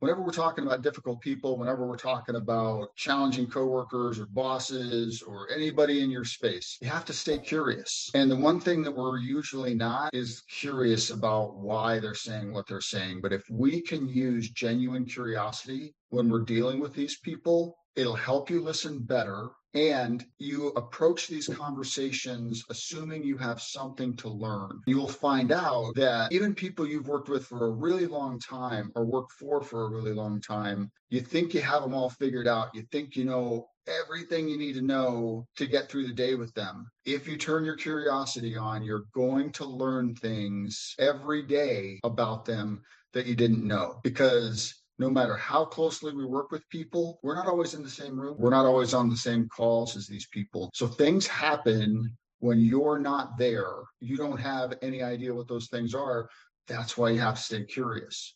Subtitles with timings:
[0.00, 5.48] whenever we're talking about difficult people, whenever we're talking about challenging coworkers or bosses or
[5.54, 8.10] anybody in your space, you have to stay curious.
[8.14, 12.66] And the one thing that we're usually not is curious about why they're saying what
[12.66, 13.20] they're saying.
[13.22, 18.48] But if we can use genuine curiosity when we're dealing with these people, it'll help
[18.48, 24.80] you listen better and you approach these conversations assuming you have something to learn.
[24.86, 29.04] You'll find out that even people you've worked with for a really long time or
[29.04, 32.74] worked for for a really long time, you think you have them all figured out.
[32.74, 36.52] You think you know everything you need to know to get through the day with
[36.54, 36.90] them.
[37.04, 42.82] If you turn your curiosity on, you're going to learn things every day about them
[43.14, 47.46] that you didn't know because no matter how closely we work with people, we're not
[47.46, 48.36] always in the same room.
[48.38, 50.70] We're not always on the same calls as these people.
[50.74, 53.74] So things happen when you're not there.
[54.00, 56.28] You don't have any idea what those things are.
[56.66, 58.26] That's why you have to stay curious.